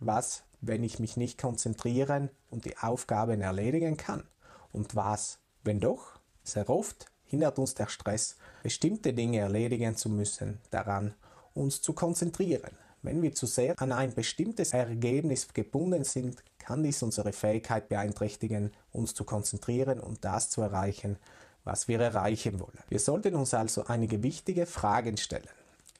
Was, 0.01 0.43
wenn 0.59 0.83
ich 0.83 0.99
mich 0.99 1.15
nicht 1.15 1.39
konzentrieren 1.39 2.29
und 2.49 2.65
die 2.65 2.77
Aufgaben 2.77 3.39
erledigen 3.39 3.95
kann? 3.95 4.25
Und 4.73 4.93
was, 4.93 5.39
wenn 5.63 5.79
doch? 5.79 6.19
Sehr 6.43 6.69
oft 6.69 7.05
hindert 7.23 7.57
uns 7.57 7.75
der 7.75 7.87
Stress, 7.87 8.35
bestimmte 8.61 9.13
Dinge 9.13 9.39
erledigen 9.39 9.95
zu 9.95 10.09
müssen, 10.09 10.59
daran 10.69 11.13
uns 11.53 11.81
zu 11.81 11.93
konzentrieren. 11.93 12.75
Wenn 13.03 13.21
wir 13.21 13.33
zu 13.33 13.45
sehr 13.45 13.81
an 13.81 13.93
ein 13.93 14.13
bestimmtes 14.13 14.73
Ergebnis 14.73 15.53
gebunden 15.53 16.03
sind, 16.03 16.43
kann 16.59 16.83
dies 16.83 17.01
unsere 17.03 17.31
Fähigkeit 17.31 17.87
beeinträchtigen, 17.87 18.73
uns 18.91 19.13
zu 19.13 19.23
konzentrieren 19.23 20.01
und 20.01 20.25
das 20.25 20.49
zu 20.49 20.61
erreichen, 20.61 21.17
was 21.63 21.87
wir 21.87 21.99
erreichen 21.99 22.59
wollen. 22.59 22.79
Wir 22.89 22.99
sollten 22.99 23.35
uns 23.35 23.53
also 23.53 23.85
einige 23.85 24.23
wichtige 24.23 24.65
Fragen 24.65 25.17
stellen. 25.17 25.49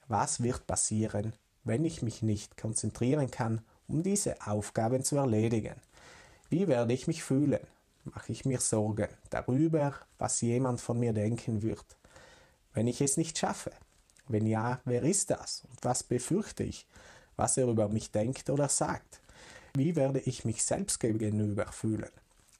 Was 0.08 0.42
wird 0.42 0.66
passieren, 0.66 1.32
wenn 1.64 1.84
ich 1.84 2.02
mich 2.02 2.22
nicht 2.22 2.56
konzentrieren 2.56 3.30
kann, 3.30 3.62
um 3.88 4.02
diese 4.02 4.46
Aufgaben 4.46 5.04
zu 5.04 5.16
erledigen? 5.16 5.76
Wie 6.50 6.68
werde 6.68 6.92
ich 6.92 7.06
mich 7.06 7.22
fühlen? 7.22 7.60
Mache 8.04 8.32
ich 8.32 8.44
mir 8.44 8.58
Sorgen 8.60 9.08
darüber, 9.30 9.94
was 10.18 10.40
jemand 10.40 10.80
von 10.80 10.98
mir 10.98 11.12
denken 11.12 11.62
wird, 11.62 11.84
wenn 12.74 12.88
ich 12.88 13.00
es 13.00 13.16
nicht 13.16 13.38
schaffe? 13.38 13.70
Wenn 14.28 14.46
ja, 14.46 14.80
wer 14.84 15.02
ist 15.02 15.30
das 15.30 15.62
und 15.70 15.84
was 15.84 16.02
befürchte 16.02 16.64
ich, 16.64 16.86
was 17.36 17.56
er 17.56 17.68
über 17.68 17.88
mich 17.88 18.10
denkt 18.10 18.50
oder 18.50 18.68
sagt? 18.68 19.20
Wie 19.74 19.96
werde 19.96 20.20
ich 20.20 20.44
mich 20.44 20.62
selbst 20.64 21.00
gegenüber 21.00 21.66
fühlen? 21.72 22.10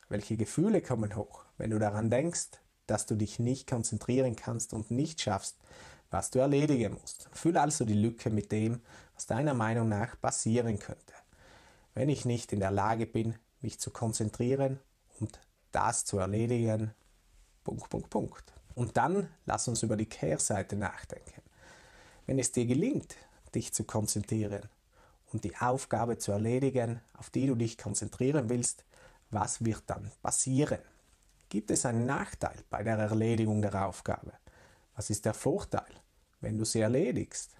Welche 0.09 0.37
Gefühle 0.37 0.80
kommen 0.80 1.16
hoch, 1.16 1.44
wenn 1.59 1.71
du 1.71 1.78
daran 1.78 2.09
denkst, 2.09 2.49
dass 2.87 3.07
du 3.07 3.15
dich 3.15 3.39
nicht 3.39 3.69
konzentrieren 3.69 4.37
kannst 4.37 4.73
und 4.73 4.91
nicht 4.91 5.21
schaffst, 5.21 5.57
was 6.11 6.31
du 6.31 6.39
erledigen 6.41 6.95
musst? 7.01 7.29
Fülle 7.33 7.61
also 7.61 7.85
die 7.85 7.95
Lücke 7.95 8.31
mit 8.31 8.53
dem, 8.53 8.81
was 9.15 9.27
deiner 9.27 9.55
Meinung 9.55 9.89
nach 9.89 10.21
passieren 10.21 10.79
könnte. 10.79 11.15
Wenn 11.95 12.09
ich 12.09 12.25
nicht 12.25 12.53
in 12.53 12.61
der 12.61 12.71
Lage 12.71 13.07
bin, 13.07 13.35
mich 13.61 13.79
zu 13.79 13.91
konzentrieren 13.91 14.79
und 15.21 15.41
das 15.73 16.05
zu 16.05 16.19
erledigen, 16.19 16.95
Punkt, 17.65 17.89
Punkt, 17.89 18.11
Punkt. 18.11 18.53
Und 18.75 18.97
dann 18.97 19.29
lass 19.47 19.69
uns 19.69 19.83
über 19.83 19.97
die 19.97 20.09
Kehrseite 20.09 20.77
nachdenken. 20.77 21.43
Wenn 22.27 22.39
es 22.39 22.53
dir 22.53 22.67
gelingt, 22.67 23.17
dich 23.55 23.73
zu 23.73 23.85
konzentrieren 23.85 24.69
und 25.33 25.45
die 25.45 25.57
Aufgabe 25.57 26.19
zu 26.19 26.33
erledigen, 26.33 27.01
auf 27.15 27.31
die 27.31 27.47
du 27.47 27.55
dich 27.55 27.79
konzentrieren 27.79 28.49
willst, 28.49 28.85
was 29.31 29.65
wird 29.65 29.83
dann 29.87 30.11
passieren? 30.23 30.79
Gibt 31.52 31.71
es 31.71 31.85
einen 31.85 32.06
Nachteil 32.06 32.56
bei 32.71 32.82
der 32.82 32.97
Erledigung 32.97 33.61
der 33.61 33.87
Aufgabe? 33.87 34.32
Was 34.97 35.11
ist 35.11 35.26
der 35.26 35.35
Vorteil, 35.35 36.00
wenn 36.40 36.56
du 36.56 36.64
sie 36.64 36.80
erledigst? 36.80 37.50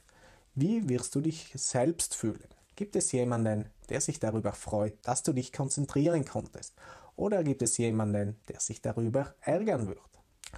Wie 0.55 0.89
wirst 0.89 1.15
du 1.15 1.21
dich 1.21 1.53
selbst 1.57 2.17
fühlen? 2.17 2.49
Gibt 2.75 2.97
es 2.97 3.13
jemanden, 3.13 3.69
der 3.91 4.01
sich 4.01 4.19
darüber 4.19 4.55
freut, 4.55 4.95
dass 5.03 5.23
du 5.23 5.35
dich 5.35 5.53
konzentrieren 5.53 6.25
konntest? 6.25 6.75
Oder 7.17 7.45
gibt 7.45 7.61
es 7.61 7.77
jemanden, 7.77 8.41
der 8.49 8.61
sich 8.61 8.81
darüber 8.81 9.35
ärgern 9.43 9.87
wird? 9.87 10.01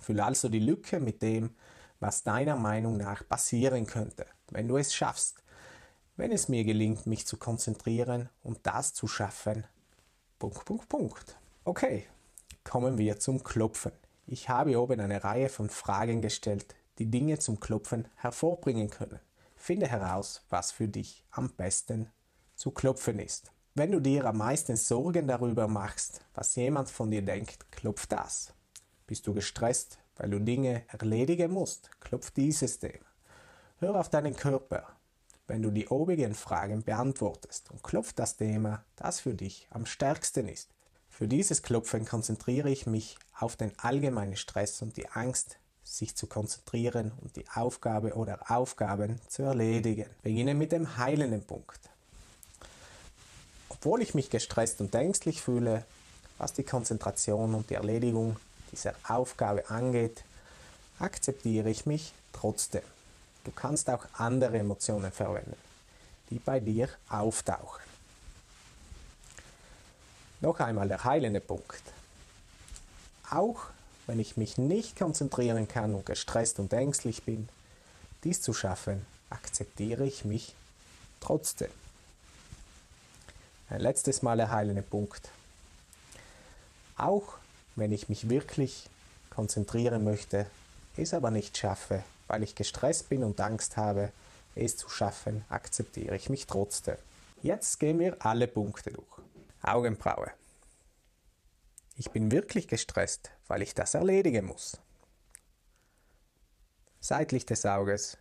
Fülle 0.00 0.24
also 0.24 0.48
die 0.48 0.60
Lücke 0.60 1.00
mit 1.00 1.20
dem, 1.20 1.56
was 1.98 2.22
deiner 2.22 2.54
Meinung 2.54 2.98
nach 2.98 3.26
passieren 3.26 3.86
könnte, 3.86 4.26
wenn 4.52 4.68
du 4.68 4.76
es 4.76 4.94
schaffst, 4.94 5.42
wenn 6.16 6.30
es 6.30 6.48
mir 6.48 6.62
gelingt, 6.62 7.04
mich 7.06 7.26
zu 7.26 7.36
konzentrieren 7.36 8.28
und 8.44 8.60
das 8.62 8.94
zu 8.94 9.08
schaffen. 9.08 9.66
Punkt, 10.38 10.64
Punkt, 10.64 10.88
Punkt. 10.88 11.36
Okay, 11.64 12.06
kommen 12.64 12.98
wir 12.98 13.18
zum 13.20 13.44
Klopfen. 13.44 13.92
Ich 14.26 14.48
habe 14.48 14.80
oben 14.80 15.00
eine 15.00 15.22
Reihe 15.22 15.48
von 15.48 15.68
Fragen 15.68 16.22
gestellt, 16.22 16.74
die 16.98 17.10
Dinge 17.10 17.38
zum 17.38 17.60
Klopfen 17.60 18.08
hervorbringen 18.16 18.90
können. 18.90 19.20
Finde 19.56 19.86
heraus, 19.86 20.44
was 20.50 20.72
für 20.72 20.88
dich 20.88 21.24
am 21.30 21.50
besten 21.50 22.10
zu 22.54 22.70
klopfen 22.70 23.18
ist. 23.18 23.52
Wenn 23.74 23.90
du 23.90 24.00
dir 24.00 24.24
am 24.26 24.38
meisten 24.38 24.76
Sorgen 24.76 25.26
darüber 25.26 25.68
machst, 25.68 26.24
was 26.34 26.54
jemand 26.54 26.90
von 26.90 27.10
dir 27.10 27.22
denkt, 27.22 27.70
klopf 27.72 28.06
das. 28.06 28.52
Bist 29.06 29.26
du 29.26 29.34
gestresst, 29.34 29.98
weil 30.16 30.30
du 30.30 30.38
Dinge 30.38 30.82
erledigen 30.88 31.50
musst, 31.50 31.90
klopf 32.00 32.30
dieses 32.30 32.78
Thema. 32.78 33.04
Hör 33.78 33.96
auf 33.96 34.08
deinen 34.08 34.36
Körper, 34.36 34.86
wenn 35.46 35.62
du 35.62 35.70
die 35.70 35.88
obigen 35.88 36.34
Fragen 36.34 36.82
beantwortest 36.84 37.70
und 37.70 37.82
klopf 37.82 38.12
das 38.12 38.36
Thema, 38.36 38.84
das 38.96 39.20
für 39.20 39.34
dich 39.34 39.66
am 39.70 39.86
stärksten 39.86 40.48
ist. 40.48 40.70
Für 41.16 41.28
dieses 41.28 41.62
Klopfen 41.62 42.06
konzentriere 42.06 42.70
ich 42.70 42.86
mich 42.86 43.16
auf 43.38 43.54
den 43.54 43.70
allgemeinen 43.78 44.36
Stress 44.36 44.82
und 44.82 44.96
die 44.96 45.08
Angst, 45.10 45.58
sich 45.84 46.16
zu 46.16 46.26
konzentrieren 46.26 47.12
und 47.20 47.36
die 47.36 47.44
Aufgabe 47.54 48.14
oder 48.14 48.50
Aufgaben 48.50 49.20
zu 49.28 49.44
erledigen. 49.44 50.06
Beginne 50.24 50.54
mit 50.54 50.72
dem 50.72 50.96
heilenden 50.96 51.44
Punkt. 51.44 51.78
Obwohl 53.68 54.02
ich 54.02 54.14
mich 54.14 54.28
gestresst 54.28 54.80
und 54.80 54.92
ängstlich 54.92 55.40
fühle, 55.40 55.84
was 56.38 56.52
die 56.52 56.64
Konzentration 56.64 57.54
und 57.54 57.70
die 57.70 57.74
Erledigung 57.74 58.36
dieser 58.72 58.94
Aufgabe 59.06 59.70
angeht, 59.70 60.24
akzeptiere 60.98 61.70
ich 61.70 61.86
mich 61.86 62.12
trotzdem. 62.32 62.82
Du 63.44 63.52
kannst 63.52 63.88
auch 63.88 64.06
andere 64.14 64.58
Emotionen 64.58 65.12
verwenden, 65.12 65.54
die 66.30 66.40
bei 66.40 66.58
dir 66.58 66.88
auftauchen. 67.08 67.93
Noch 70.44 70.60
einmal 70.60 70.88
der 70.88 71.04
heilende 71.04 71.40
Punkt. 71.40 71.82
Auch 73.30 73.62
wenn 74.06 74.20
ich 74.20 74.36
mich 74.36 74.58
nicht 74.58 74.94
konzentrieren 74.94 75.68
kann 75.68 75.94
und 75.94 76.04
gestresst 76.04 76.58
und 76.58 76.70
ängstlich 76.74 77.22
bin, 77.22 77.48
dies 78.24 78.42
zu 78.42 78.52
schaffen, 78.52 79.06
akzeptiere 79.30 80.04
ich 80.04 80.26
mich 80.26 80.54
trotzdem. 81.20 81.70
Ein 83.70 83.80
letztes 83.80 84.20
Mal 84.20 84.36
der 84.36 84.50
heilende 84.50 84.82
Punkt. 84.82 85.30
Auch 86.98 87.38
wenn 87.74 87.90
ich 87.90 88.10
mich 88.10 88.28
wirklich 88.28 88.90
konzentrieren 89.30 90.04
möchte, 90.04 90.44
es 90.98 91.14
aber 91.14 91.30
nicht 91.30 91.56
schaffe, 91.56 92.04
weil 92.26 92.42
ich 92.42 92.54
gestresst 92.54 93.08
bin 93.08 93.24
und 93.24 93.40
Angst 93.40 93.78
habe, 93.78 94.12
es 94.54 94.76
zu 94.76 94.90
schaffen, 94.90 95.42
akzeptiere 95.48 96.16
ich 96.16 96.28
mich 96.28 96.46
trotzdem. 96.46 96.98
Jetzt 97.42 97.80
gehen 97.80 97.98
wir 97.98 98.18
alle 98.18 98.46
Punkte 98.46 98.90
durch. 98.90 99.23
Augenbraue. 99.64 100.32
Ich 101.96 102.10
bin 102.10 102.30
wirklich 102.30 102.68
gestresst, 102.68 103.30
weil 103.46 103.62
ich 103.62 103.74
das 103.74 103.94
erledigen 103.94 104.46
muss. 104.46 104.80
Seitlich 107.00 107.46
des 107.46 107.64
Auges. 107.64 108.18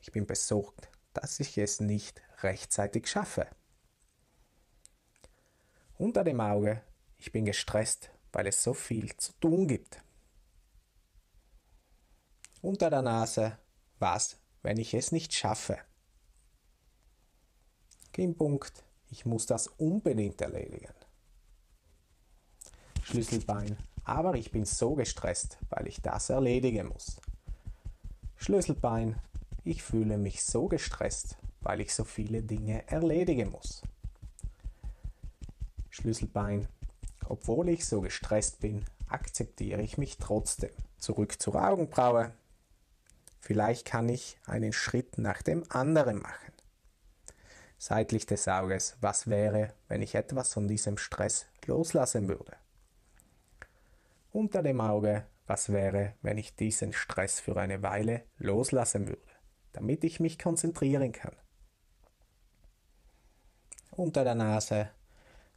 Ich 0.00 0.10
bin 0.12 0.26
besorgt, 0.26 0.90
dass 1.12 1.38
ich 1.40 1.56
es 1.58 1.80
nicht 1.80 2.20
rechtzeitig 2.42 3.06
schaffe. 3.06 3.46
Unter 5.98 6.24
dem 6.24 6.40
Auge. 6.40 6.82
Ich 7.16 7.30
bin 7.30 7.44
gestresst, 7.44 8.10
weil 8.32 8.46
es 8.46 8.62
so 8.62 8.74
viel 8.74 9.16
zu 9.16 9.32
tun 9.34 9.68
gibt. 9.68 10.02
Unter 12.60 12.90
der 12.90 13.02
Nase, 13.02 13.58
was, 13.98 14.40
wenn 14.62 14.78
ich 14.78 14.94
es 14.94 15.12
nicht 15.12 15.32
schaffe? 15.32 15.78
Kinnpunkt, 18.12 18.84
ich 19.12 19.26
muss 19.26 19.44
das 19.44 19.68
unbedingt 19.68 20.40
erledigen. 20.40 20.92
Schlüsselbein, 23.02 23.76
aber 24.04 24.34
ich 24.34 24.50
bin 24.50 24.64
so 24.64 24.94
gestresst, 24.94 25.58
weil 25.68 25.86
ich 25.86 26.00
das 26.00 26.30
erledigen 26.30 26.88
muss. 26.88 27.20
Schlüsselbein, 28.36 29.20
ich 29.64 29.82
fühle 29.82 30.16
mich 30.16 30.42
so 30.42 30.66
gestresst, 30.66 31.36
weil 31.60 31.82
ich 31.82 31.94
so 31.94 32.04
viele 32.04 32.42
Dinge 32.42 32.88
erledigen 32.88 33.50
muss. 33.50 33.82
Schlüsselbein, 35.90 36.66
obwohl 37.26 37.68
ich 37.68 37.84
so 37.84 38.00
gestresst 38.00 38.60
bin, 38.60 38.84
akzeptiere 39.08 39.82
ich 39.82 39.98
mich 39.98 40.16
trotzdem. 40.16 40.72
Zurück 40.98 41.40
zur 41.40 41.56
Augenbraue. 41.56 42.32
Vielleicht 43.40 43.84
kann 43.84 44.08
ich 44.08 44.38
einen 44.46 44.72
Schritt 44.72 45.18
nach 45.18 45.42
dem 45.42 45.64
anderen 45.70 46.18
machen. 46.22 46.51
Seitlich 47.84 48.26
des 48.26 48.46
Auges, 48.46 48.96
was 49.00 49.26
wäre, 49.26 49.74
wenn 49.88 50.02
ich 50.02 50.14
etwas 50.14 50.52
von 50.52 50.68
diesem 50.68 50.96
Stress 50.98 51.46
loslassen 51.66 52.28
würde? 52.28 52.52
Unter 54.30 54.62
dem 54.62 54.80
Auge, 54.80 55.26
was 55.48 55.72
wäre, 55.72 56.14
wenn 56.22 56.38
ich 56.38 56.54
diesen 56.54 56.92
Stress 56.92 57.40
für 57.40 57.56
eine 57.56 57.82
Weile 57.82 58.22
loslassen 58.38 59.08
würde, 59.08 59.26
damit 59.72 60.04
ich 60.04 60.20
mich 60.20 60.38
konzentrieren 60.38 61.10
kann? 61.10 61.34
Unter 63.90 64.22
der 64.22 64.36
Nase, 64.36 64.90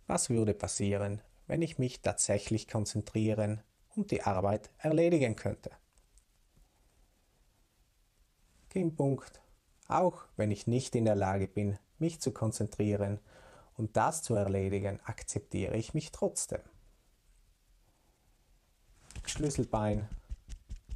was 0.07 0.31
würde 0.31 0.55
passieren, 0.55 1.21
wenn 1.45 1.61
ich 1.61 1.77
mich 1.77 2.01
tatsächlich 2.01 2.67
konzentrieren 2.67 3.61
und 3.95 4.09
die 4.09 4.23
Arbeit 4.23 4.71
erledigen 4.79 5.35
könnte. 5.35 5.69
Kinnpunkt. 8.71 9.41
Auch 9.88 10.25
wenn 10.38 10.49
ich 10.49 10.65
nicht 10.65 10.95
in 10.95 11.05
der 11.05 11.13
Lage 11.13 11.47
bin, 11.47 11.77
mich 11.99 12.19
zu 12.21 12.31
konzentrieren 12.31 13.19
und 13.77 13.97
das 13.97 14.23
zu 14.23 14.36
erledigen, 14.36 14.99
akzeptiere 15.03 15.75
ich 15.75 15.93
mich 15.93 16.12
trotzdem. 16.12 16.62
Schlüsselbein. 19.25 20.08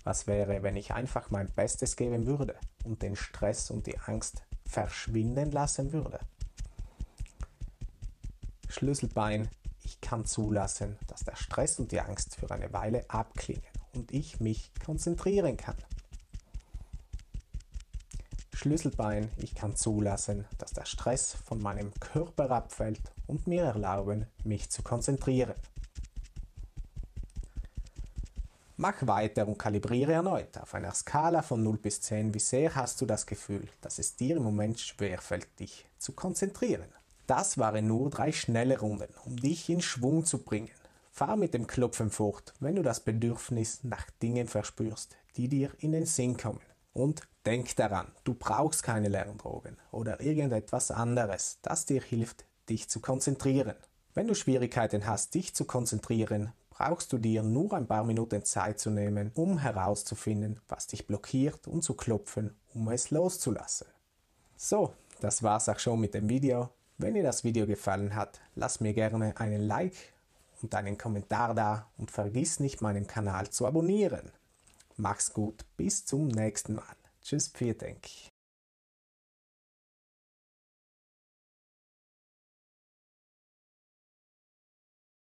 Was 0.04 0.28
wäre, 0.28 0.64
wenn 0.64 0.76
ich 0.76 0.94
einfach 0.94 1.30
mein 1.30 1.52
Bestes 1.52 1.96
geben 1.96 2.26
würde 2.26 2.56
und 2.84 3.02
den 3.02 3.16
Stress 3.16 3.70
und 3.70 3.86
die 3.86 3.98
Angst 4.00 4.44
verschwinden 4.66 5.52
lassen 5.52 5.92
würde? 5.92 6.20
Schlüsselbein, 8.70 9.50
ich 9.84 10.00
kann 10.00 10.26
zulassen, 10.26 10.98
dass 11.08 11.24
der 11.24 11.36
Stress 11.36 11.80
und 11.80 11.92
die 11.92 12.00
Angst 12.00 12.36
für 12.36 12.50
eine 12.52 12.72
Weile 12.72 13.10
abklingen 13.10 13.64
und 13.94 14.12
ich 14.12 14.40
mich 14.40 14.72
konzentrieren 14.86 15.58
kann. 15.58 15.76
Schlüsselbein, 18.60 19.32
ich 19.38 19.56
kann 19.56 19.78
zulassen, 19.78 20.44
dass 20.58 20.74
der 20.74 20.84
Stress 20.84 21.34
von 21.46 21.62
meinem 21.62 21.94
Körper 22.02 22.52
abfällt 22.52 23.00
und 23.26 23.48
mir 23.48 23.64
erlauben, 23.64 24.26
mich 24.44 24.70
zu 24.70 24.84
konzentrieren. 24.84 25.54
Mach 28.76 28.96
weiter 29.08 29.48
und 29.48 29.58
kalibriere 29.58 30.12
erneut. 30.12 30.58
Auf 30.58 30.74
einer 30.74 30.94
Skala 30.94 31.42
von 31.42 31.64
0 31.64 31.78
bis 31.78 32.02
10, 32.02 32.34
wie 32.34 32.40
sehr 32.40 32.76
hast 32.76 33.00
du 33.00 33.06
das 33.06 33.26
Gefühl, 33.26 33.66
dass 33.80 33.98
es 33.98 34.18
dir 34.18 34.36
im 34.36 34.44
Moment 34.44 34.78
schwerfällt, 34.78 35.48
dich 35.58 35.86
zu 35.98 36.12
konzentrieren? 36.12 36.90
Das 37.28 37.58
waren 37.58 37.88
nur 37.88 38.10
drei 38.10 38.34
schnelle 38.34 38.78
Runden, 38.78 39.14
um 39.24 39.38
dich 39.38 39.70
in 39.70 39.82
Schwung 39.82 40.26
zu 40.26 40.40
bringen. 40.40 40.70
Fahr 41.12 41.38
mit 41.38 41.54
dem 41.54 41.66
Klopfen 41.66 42.12
fort, 42.12 42.54
wenn 42.60 42.76
du 42.76 42.82
das 42.82 43.00
Bedürfnis 43.00 43.86
nach 43.86 44.10
Dingen 44.22 44.50
verspürst, 44.50 45.16
die 45.38 45.48
dir 45.48 45.72
in 45.80 45.94
den 45.94 46.06
Sinn 46.06 46.36
kommen. 46.36 46.60
Und 47.00 47.22
denk 47.46 47.78
daran, 47.78 48.08
du 48.26 48.34
brauchst 48.34 48.84
keine 48.84 49.08
Lerndrogen 49.08 49.78
oder 49.90 50.20
irgendetwas 50.20 50.92
anderes, 50.92 51.60
das 51.62 51.86
dir 51.86 52.02
hilft, 52.02 52.44
dich 52.68 52.90
zu 52.90 53.00
konzentrieren. 53.00 53.76
Wenn 54.16 54.28
du 54.28 54.36
Schwierigkeiten 54.36 55.08
hast, 55.08 55.34
dich 55.34 55.56
zu 55.56 55.64
konzentrieren, 55.64 56.52
brauchst 56.70 57.14
du 57.14 57.18
dir 57.18 57.42
nur 57.42 57.72
ein 57.72 57.88
paar 57.88 58.04
Minuten 58.04 58.44
Zeit 58.44 58.82
zu 58.82 58.90
nehmen, 58.90 59.32
um 59.36 59.60
herauszufinden, 59.60 60.60
was 60.68 60.88
dich 60.88 61.08
blockiert 61.08 61.70
und 61.70 61.84
zu 61.84 61.94
klopfen, 61.94 62.54
um 62.74 62.90
es 62.90 63.12
loszulassen. 63.12 63.88
So, 64.58 64.94
das 65.22 65.42
war's 65.42 65.70
auch 65.70 65.80
schon 65.80 66.02
mit 66.02 66.16
dem 66.16 66.28
Video. 66.28 66.68
Wenn 66.98 67.14
dir 67.14 67.24
das 67.24 67.46
Video 67.46 67.66
gefallen 67.66 68.14
hat, 68.14 68.42
lass 68.56 68.82
mir 68.82 68.94
gerne 68.94 69.38
einen 69.38 69.62
Like 69.62 69.96
und 70.62 70.76
einen 70.76 70.98
Kommentar 70.98 71.54
da 71.56 71.88
und 71.98 72.12
vergiss 72.12 72.60
nicht 72.60 72.82
meinen 72.82 73.08
Kanal 73.08 73.50
zu 73.52 73.66
abonnieren. 73.66 74.34
Mach's 75.00 75.32
gut, 75.32 75.66
bis 75.78 76.06
zum 76.06 76.28
nächsten 76.28 76.76
Mal. 76.76 76.96
Tschüss, 77.22 77.48
vielen 77.56 77.78
Dank. 77.78 78.02